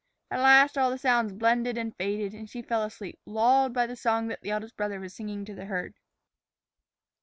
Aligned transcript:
At 0.31 0.39
last 0.39 0.79
all 0.79 0.89
the 0.89 0.97
sounds 0.97 1.31
blended 1.31 1.77
and 1.77 1.95
faded, 1.95 2.33
and 2.33 2.49
she 2.49 2.63
fell 2.63 2.83
asleep, 2.83 3.19
lulled 3.23 3.71
by 3.71 3.85
the 3.85 3.95
song 3.95 4.29
that 4.29 4.41
the 4.41 4.49
eldest 4.49 4.75
brother 4.75 4.99
was 4.99 5.13
singing 5.15 5.45
to 5.45 5.53
the 5.53 5.65
herd. 5.65 5.93